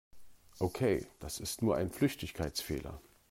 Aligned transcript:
Okay, 0.59 1.05
das 1.19 1.39
ist 1.39 1.61
nur 1.61 1.77
ein 1.77 1.91
Flüchtigkeitsfehler. 1.91 2.99